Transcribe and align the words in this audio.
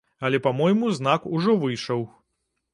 Але 0.29 0.39
па-мойму 0.45 0.89
знак 1.01 1.29
ужо 1.35 1.57
выйшаў. 1.67 2.05